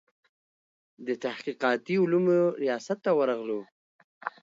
د 1.07 1.09
تحقیقاتي 1.23 1.95
علومو 2.03 2.39
ریاست 2.63 2.97
ته 3.05 3.11
ورغلو. 3.19 3.61